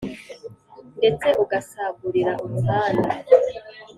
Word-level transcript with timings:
ndetse 0.97 1.27
ugasagurira 1.43 2.33
umuhanda, 2.45 3.11